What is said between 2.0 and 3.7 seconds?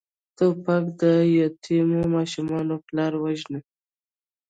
ماشومانو پلار وژني.